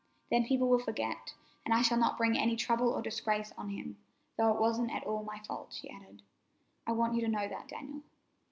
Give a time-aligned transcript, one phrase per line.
[0.31, 4.49] Then people will forget, and I shall not bring any trouble or disgrace on him—though
[4.55, 6.23] it wasn't at all my fault," she added.
[6.87, 8.01] "I want you to know that, Daniel."